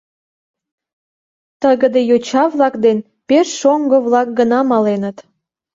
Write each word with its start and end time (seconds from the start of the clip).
Тыгыде 1.61 2.01
йоча-влак 2.09 2.75
ден 2.85 2.97
пеш 3.27 3.47
шоҥго-влак 3.59 4.27
гына 4.39 4.59
маленыт. 4.71 5.17